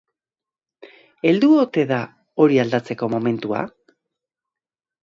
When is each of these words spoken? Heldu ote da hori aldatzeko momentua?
Heldu 1.31 1.49
ote 1.65 1.83
da 1.93 2.01
hori 2.47 2.59
aldatzeko 2.65 3.13
momentua? 3.17 3.65